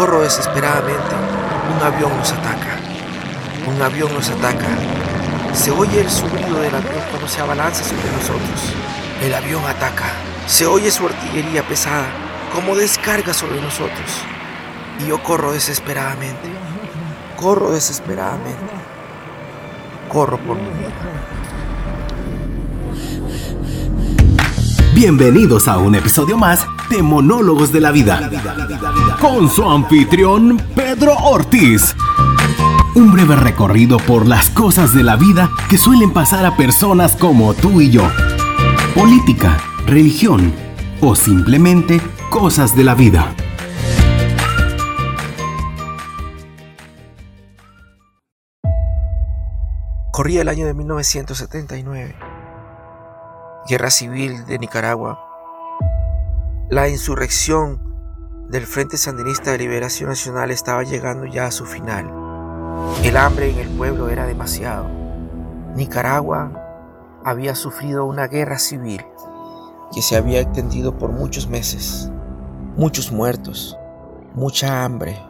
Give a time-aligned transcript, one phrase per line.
[0.00, 1.14] corro desesperadamente.
[1.76, 2.78] Un avión nos ataca.
[3.66, 4.66] Un avión nos ataca.
[5.52, 8.72] Se oye el sonido del avión cuando se abalanza sobre nosotros.
[9.22, 10.06] El avión ataca.
[10.46, 12.06] Se oye su artillería pesada
[12.54, 14.10] como descarga sobre nosotros.
[15.00, 16.48] Y yo corro desesperadamente.
[17.36, 18.72] Corro desesperadamente.
[20.08, 20.94] Corro por mi vida.
[24.94, 28.28] Bienvenidos a un episodio más de Monólogos de la Vida.
[29.20, 31.94] Con su anfitrión Pedro Ortiz.
[32.96, 37.54] Un breve recorrido por las cosas de la vida que suelen pasar a personas como
[37.54, 38.02] tú y yo.
[38.94, 40.52] Política, religión
[41.00, 43.32] o simplemente cosas de la vida.
[50.10, 52.29] Corría el año de 1979.
[53.68, 55.20] Guerra civil de Nicaragua.
[56.70, 57.78] La insurrección
[58.48, 62.10] del Frente Sandinista de Liberación Nacional estaba llegando ya a su final.
[63.04, 64.88] El hambre en el pueblo era demasiado.
[65.76, 69.04] Nicaragua había sufrido una guerra civil
[69.92, 72.10] que se había extendido por muchos meses.
[72.76, 73.76] Muchos muertos,
[74.34, 75.22] mucha hambre.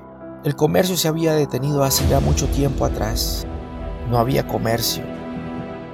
[0.45, 3.45] El comercio se había detenido hace ya mucho tiempo atrás.
[4.09, 5.03] No había comercio.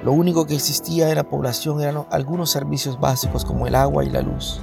[0.07, 4.09] Lo único que existía en la población eran algunos servicios básicos como el agua y
[4.09, 4.61] la luz.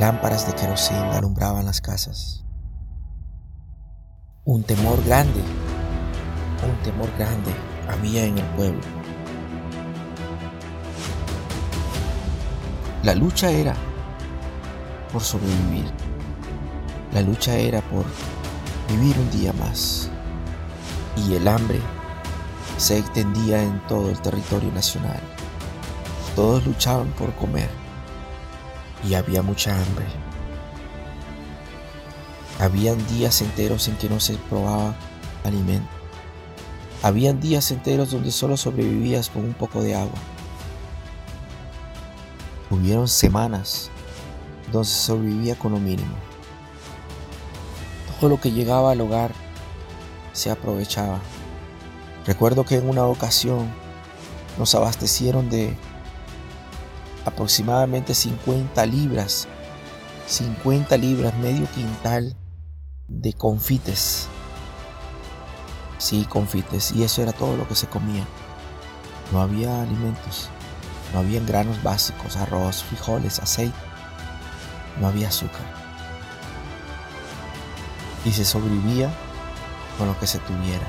[0.00, 2.42] Lámparas de querosén alumbraban las casas.
[4.46, 5.42] Un temor grande,
[6.66, 7.50] un temor grande
[7.86, 8.80] había en el pueblo.
[13.02, 13.74] La lucha era
[15.12, 15.92] por sobrevivir.
[17.12, 18.06] La lucha era por
[18.88, 20.10] vivir un día más.
[21.26, 21.80] Y el hambre
[22.76, 25.20] se extendía en todo el territorio nacional.
[26.36, 27.68] Todos luchaban por comer
[29.06, 30.06] y había mucha hambre.
[32.60, 34.94] Habían días enteros en que no se probaba
[35.44, 35.88] alimento.
[37.02, 40.18] Habían días enteros donde solo sobrevivías con un poco de agua.
[42.70, 43.90] Hubieron semanas
[44.72, 46.14] donde se sobrevivía con lo mínimo.
[48.20, 49.32] Todo lo que llegaba al hogar
[50.38, 51.20] se aprovechaba.
[52.24, 53.68] Recuerdo que en una ocasión
[54.58, 55.76] nos abastecieron de
[57.24, 59.48] aproximadamente 50 libras,
[60.26, 62.36] 50 libras, medio quintal
[63.08, 64.28] de confites.
[65.98, 66.92] Sí, confites.
[66.92, 68.24] Y eso era todo lo que se comía.
[69.32, 70.48] No había alimentos.
[71.12, 73.76] No había granos básicos, arroz, frijoles, aceite.
[75.00, 75.62] No había azúcar.
[78.24, 79.10] Y se sobrevivía
[79.98, 80.86] con lo que se tuviera.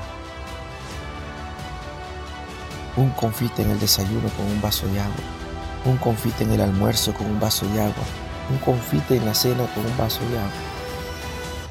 [2.96, 5.40] Un confite en el desayuno con un vaso de agua
[5.86, 8.04] un confite en el almuerzo con un vaso de agua,
[8.50, 10.50] un confite en la cena con un vaso de agua.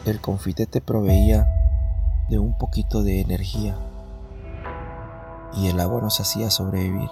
[0.06, 1.48] El confite te proveía
[2.30, 3.78] de un poquito de energía
[5.54, 7.10] y el agua nos hacía sobrevivir.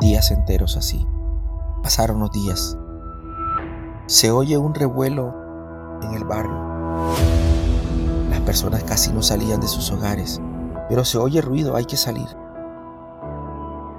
[0.00, 1.06] Días enteros así.
[1.82, 2.76] Pasaron los días.
[4.06, 5.34] Se oye un revuelo
[6.02, 7.35] en el barrio.
[8.46, 10.40] Personas casi no salían de sus hogares,
[10.88, 12.28] pero se oye ruido, hay que salir.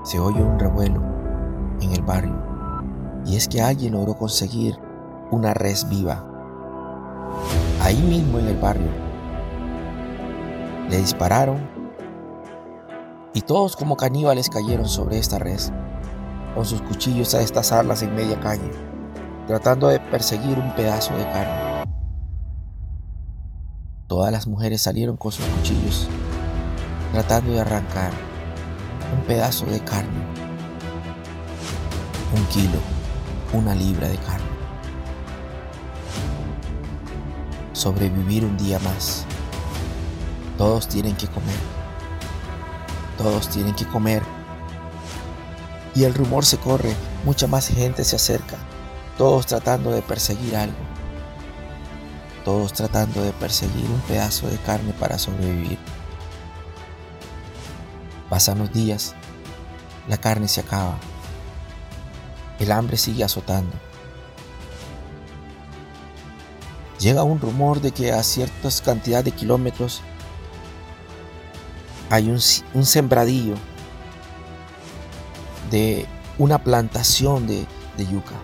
[0.03, 1.01] Se oye un revuelo
[1.81, 2.41] en el barrio.
[3.25, 4.79] Y es que alguien logró conseguir
[5.31, 6.25] una res viva.
[7.81, 8.89] Ahí mismo en el barrio.
[10.89, 11.67] Le dispararon
[13.33, 15.73] y todos como caníbales cayeron sobre esta res,
[16.55, 18.71] con sus cuchillos a destazarlas en media calle,
[19.45, 21.66] tratando de perseguir un pedazo de carne.
[24.07, 26.07] Todas las mujeres salieron con sus cuchillos,
[27.11, 28.11] tratando de arrancar
[29.15, 30.37] un pedazo de carne
[32.33, 32.79] un kilo,
[33.53, 34.45] una libra de carne.
[37.73, 39.25] Sobrevivir un día más.
[40.57, 41.55] Todos tienen que comer.
[43.17, 44.23] Todos tienen que comer.
[45.95, 46.93] Y el rumor se corre,
[47.23, 48.57] mucha más gente se acerca,
[49.17, 50.86] todos tratando de perseguir algo.
[52.47, 55.77] Todos tratando de perseguir un pedazo de carne para sobrevivir.
[58.29, 59.15] Pasan los días,
[60.07, 60.97] la carne se acaba
[62.59, 63.75] el hambre sigue azotando.
[67.01, 69.99] Llega un rumor de que a ciertas cantidad de kilómetros
[72.09, 73.55] hay un, sembradillo
[75.69, 76.05] de
[76.37, 77.67] una plantación de
[77.97, 78.35] yuca.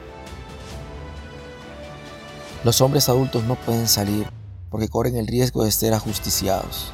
[2.64, 4.28] Los hombres adultos no pueden salir
[4.70, 6.92] porque corren el riesgo de ser ajusticiados.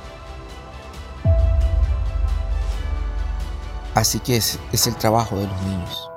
[3.94, 6.10] Así que es, es el trabajo de los niños.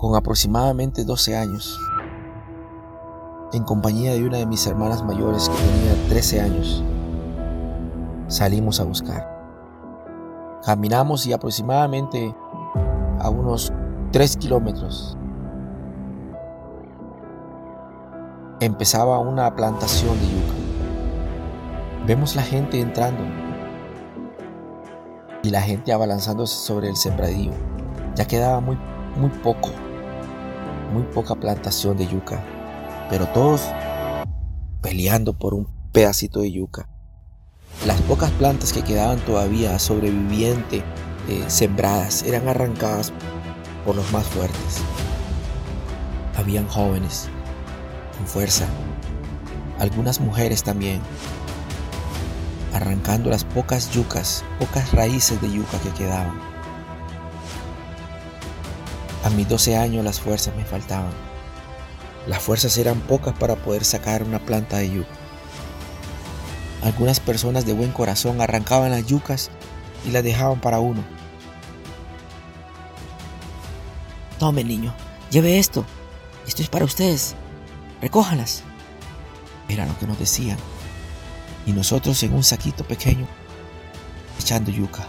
[0.00, 1.78] con aproximadamente 12 años,
[3.52, 6.82] en compañía de una de mis hermanas mayores que tenía 13 años,
[8.26, 9.28] salimos a buscar.
[10.64, 12.34] Caminamos y aproximadamente
[13.18, 13.70] a unos
[14.10, 15.18] 3 kilómetros
[18.60, 20.54] empezaba una plantación de yuca.
[22.06, 23.22] Vemos la gente entrando
[25.42, 27.52] y la gente abalanzándose sobre el sembradío.
[28.16, 28.76] Ya quedaba muy,
[29.16, 29.70] muy poco,
[30.92, 32.44] muy poca plantación de yuca,
[33.08, 33.62] pero todos
[34.82, 36.86] peleando por un pedacito de yuca.
[37.86, 40.82] Las pocas plantas que quedaban todavía sobrevivientes,
[41.28, 43.10] eh, sembradas, eran arrancadas
[43.86, 44.82] por los más fuertes.
[46.36, 47.30] Habían jóvenes
[48.20, 48.66] con fuerza,
[49.78, 51.00] algunas mujeres también,
[52.74, 56.38] arrancando las pocas yucas, pocas raíces de yuca que quedaban.
[59.24, 61.12] A mis 12 años las fuerzas me faltaban.
[62.26, 65.08] Las fuerzas eran pocas para poder sacar una planta de yuca.
[66.82, 69.50] Algunas personas de buen corazón arrancaban las yucas
[70.06, 71.02] y las dejaban para uno.
[74.38, 74.94] Tome, niño,
[75.30, 75.86] lleve esto.
[76.46, 77.34] Esto es para ustedes.
[78.00, 78.62] Recójalas.
[79.68, 80.56] Era lo que nos decían.
[81.66, 83.26] Y nosotros en un saquito pequeño,
[84.38, 85.06] echando yuca.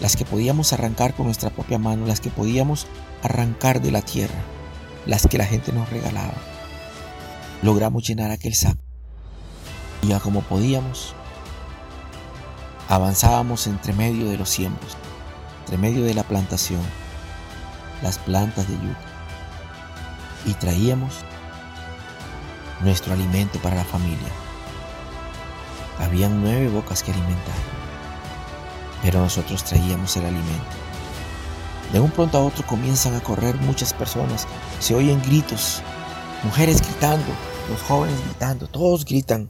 [0.00, 2.88] Las que podíamos arrancar con nuestra propia mano, las que podíamos
[3.22, 4.34] arrancar de la tierra,
[5.06, 6.34] las que la gente nos regalaba.
[7.62, 8.82] Logramos llenar aquel saco.
[10.02, 11.14] Y ya como podíamos,
[12.88, 14.96] avanzábamos entre medio de los siembros,
[15.60, 16.82] entre medio de la plantación,
[18.02, 19.13] las plantas de yuca
[20.46, 21.14] y traíamos
[22.80, 24.28] nuestro alimento para la familia.
[25.98, 27.54] Habían nueve bocas que alimentar,
[29.02, 30.76] pero nosotros traíamos el alimento.
[31.92, 34.46] De un pronto a otro comienzan a correr muchas personas,
[34.80, 35.82] se oyen gritos,
[36.42, 37.32] mujeres gritando,
[37.70, 39.48] los jóvenes gritando, todos gritan.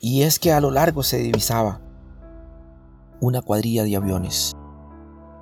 [0.00, 1.80] Y es que a lo largo se divisaba
[3.20, 4.52] una cuadrilla de aviones.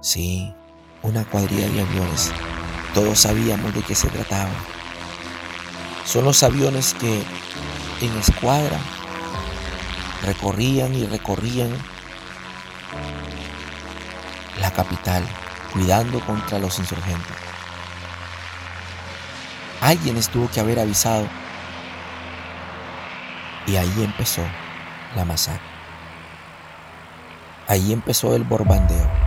[0.00, 0.54] Sí,
[1.02, 2.32] una cuadrilla de aviones
[2.94, 4.50] todos sabíamos de qué se trataba.
[6.06, 7.22] Son los aviones que
[8.00, 8.78] en escuadra
[10.22, 11.76] recorrían y recorrían
[14.60, 15.24] la capital,
[15.72, 17.36] cuidando contra los insurgentes.
[19.80, 21.28] Alguien tuvo que haber avisado
[23.66, 24.42] y ahí empezó
[25.16, 25.74] la masacre.
[27.66, 29.23] Ahí empezó el borbandeo.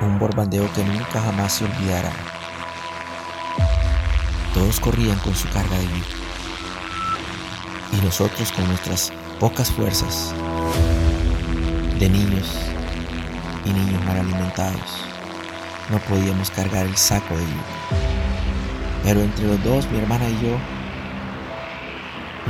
[0.00, 2.12] Un borbandeo que nunca jamás se olvidará.
[4.54, 6.06] Todos corrían con su carga de vida
[7.92, 10.34] y nosotros con nuestras pocas fuerzas
[11.98, 12.58] de niños
[13.64, 15.10] y niños mal alimentados
[15.90, 17.64] no podíamos cargar el saco de vida.
[19.02, 20.56] Pero entre los dos, mi hermana y yo,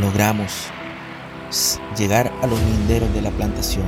[0.00, 0.69] logramos
[1.96, 3.87] llegar a los linderos de la plantación.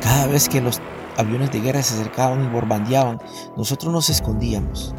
[0.00, 0.80] Cada vez que los
[1.16, 3.20] aviones de guerra se acercaban y borbandeaban,
[3.56, 4.94] nosotros nos escondíamos.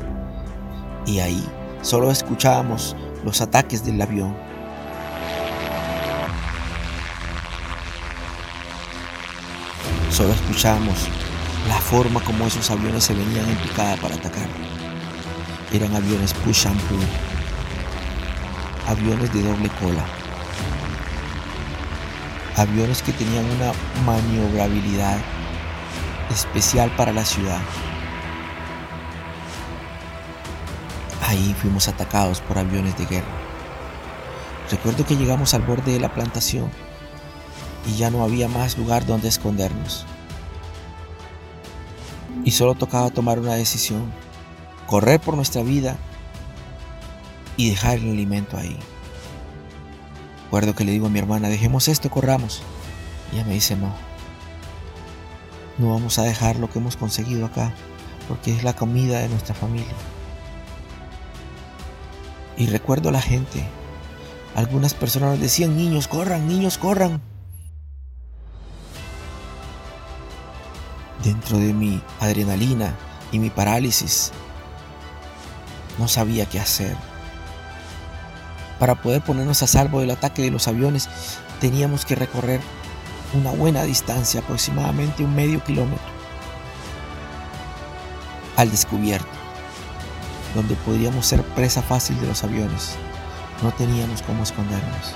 [1.06, 1.44] Y ahí
[1.82, 4.36] solo escuchábamos los ataques del avión.
[10.10, 11.08] Solo escuchábamos
[11.68, 14.48] la forma como esos aviones se venían en picada para atacar.
[15.72, 17.00] Eran aviones push and pull,
[18.88, 20.06] aviones de doble cola,
[22.56, 23.74] aviones que tenían una
[24.06, 25.20] maniobrabilidad
[26.30, 27.62] especial para la ciudad.
[31.28, 33.28] Ahí fuimos atacados por aviones de guerra.
[34.72, 36.70] Recuerdo que llegamos al borde de la plantación
[37.86, 40.06] y ya no había más lugar donde escondernos.
[42.44, 44.12] Y solo tocaba tomar una decisión,
[44.86, 45.98] correr por nuestra vida
[47.58, 48.78] y dejar el alimento ahí.
[50.46, 52.62] Recuerdo que le digo a mi hermana, dejemos esto, corramos.
[53.32, 53.94] Y ella me dice, no,
[55.78, 57.74] no vamos a dejar lo que hemos conseguido acá,
[58.28, 59.94] porque es la comida de nuestra familia.
[62.58, 63.64] Y recuerdo a la gente.
[64.56, 67.22] Algunas personas nos decían, niños, corran, niños, corran.
[71.24, 72.96] Dentro de mi adrenalina
[73.32, 74.32] y mi parálisis,
[76.00, 76.96] no sabía qué hacer.
[78.80, 81.10] Para poder ponernos a salvo del ataque de los aviones,
[81.60, 82.62] teníamos que recorrer
[83.34, 86.06] una buena distancia, aproximadamente un medio kilómetro,
[88.56, 89.28] al descubierto,
[90.56, 92.96] donde podríamos ser presa fácil de los aviones.
[93.62, 95.14] No teníamos cómo escondernos.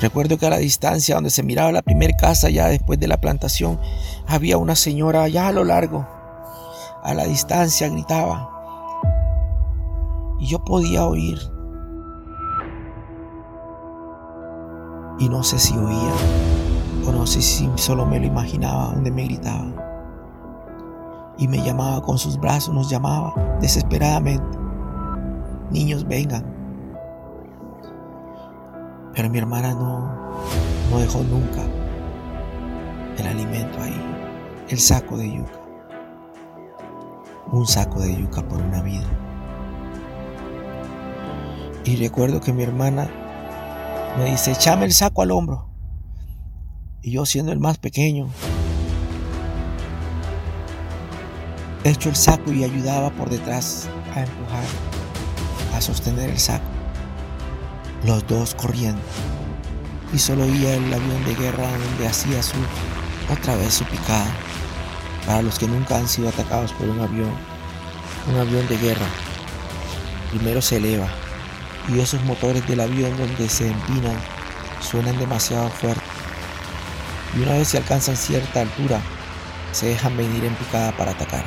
[0.00, 3.20] Recuerdo que a la distancia donde se miraba la primera casa ya después de la
[3.20, 3.80] plantación,
[4.26, 6.06] había una señora allá a lo largo.
[7.02, 8.50] A la distancia gritaba.
[10.40, 11.53] Y yo podía oír.
[15.18, 16.12] Y no sé si oía
[17.06, 19.66] o no sé si solo me lo imaginaba donde me gritaba.
[21.38, 24.58] Y me llamaba con sus brazos, nos llamaba desesperadamente.
[25.70, 26.44] Niños, vengan.
[29.14, 30.14] Pero mi hermana no,
[30.90, 31.62] no dejó nunca
[33.18, 34.00] el alimento ahí,
[34.68, 35.60] el saco de yuca.
[37.52, 39.06] Un saco de yuca por una vida.
[41.84, 43.08] Y recuerdo que mi hermana
[44.18, 45.68] me dice, echame el saco al hombro.
[47.02, 48.28] Y yo siendo el más pequeño,
[51.84, 54.64] echo el saco y ayudaba por detrás a empujar,
[55.74, 56.74] a sostener el saco
[58.04, 59.00] los dos corriendo.
[60.12, 62.56] Y solo oía el avión de guerra donde hacía su
[63.32, 64.32] otra vez su picada.
[65.26, 67.32] Para los que nunca han sido atacados por un avión,
[68.30, 69.06] un avión de guerra,
[70.30, 71.08] primero se eleva
[71.88, 74.16] y esos motores del avión donde se empinan
[74.80, 76.02] suenan demasiado fuerte.
[77.36, 79.00] Y una vez se alcanzan cierta altura,
[79.72, 81.44] se dejan venir en picada para atacar.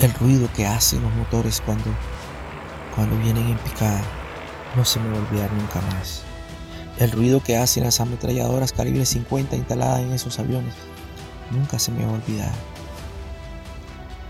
[0.00, 1.90] El ruido que hacen los motores cuando
[2.94, 4.02] cuando vienen en picada,
[4.76, 6.22] no se me va a olvidar nunca más.
[6.98, 10.74] El ruido que hacen las ametralladoras calibre 50 instaladas en esos aviones,
[11.50, 12.52] nunca se me va a olvidar.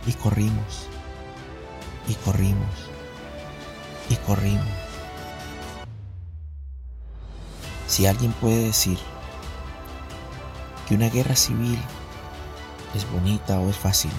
[0.07, 0.89] Y corrimos,
[2.09, 2.91] y corrimos,
[4.09, 4.67] y corrimos.
[7.87, 8.99] Si alguien puede decir
[10.89, 11.79] que una guerra civil
[12.95, 14.13] es bonita o es fácil,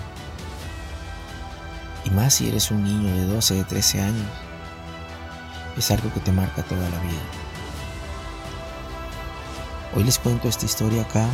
[2.06, 4.28] y más si eres un niño de 12, de 13 años.
[5.76, 7.22] Es algo que te marca toda la vida.
[9.96, 11.28] Hoy les cuento esta historia acá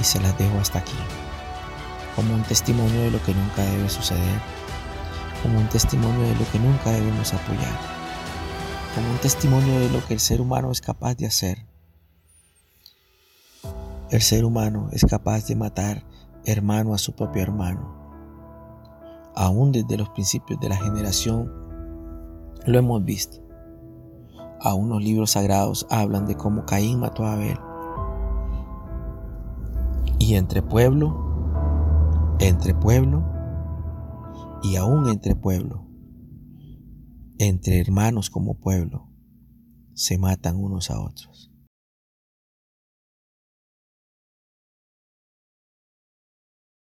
[0.00, 0.96] y se las dejo hasta aquí.
[2.16, 4.40] Como un testimonio de lo que nunca debe suceder.
[5.42, 7.78] Como un testimonio de lo que nunca debemos apoyar.
[8.94, 11.66] Como un testimonio de lo que el ser humano es capaz de hacer.
[14.10, 16.04] El ser humano es capaz de matar
[16.44, 18.00] hermano a su propio hermano
[19.34, 21.50] aún desde los principios de la generación,
[22.66, 23.38] lo hemos visto.
[24.60, 27.58] Aún los libros sagrados hablan de cómo Caín mató a Abel.
[30.18, 33.24] Y entre pueblo, entre pueblo
[34.62, 35.86] y aún entre pueblo,
[37.38, 39.08] entre hermanos como pueblo,
[39.94, 41.49] se matan unos a otros.